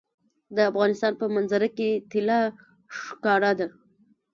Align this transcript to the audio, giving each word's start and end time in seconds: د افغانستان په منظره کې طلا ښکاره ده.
د 0.55 0.57
افغانستان 0.69 1.13
په 1.21 1.25
منظره 1.35 1.67
کې 1.77 1.89
طلا 2.11 2.41
ښکاره 2.99 3.51
ده. 3.59 3.67